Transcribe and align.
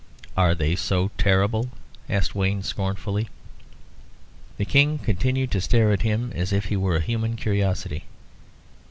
"Are 0.35 0.55
they 0.55 0.75
so 0.75 1.11
terrible?" 1.19 1.69
asked 2.09 2.33
Wayne, 2.33 2.63
scornfully. 2.63 3.29
The 4.57 4.65
King 4.65 4.97
continued 4.97 5.51
to 5.51 5.61
stare 5.61 5.91
at 5.91 6.01
him 6.01 6.31
as 6.33 6.51
if 6.51 6.65
he 6.69 6.75
were 6.75 6.95
a 6.95 7.01
human 7.01 7.35
curiosity. 7.35 8.05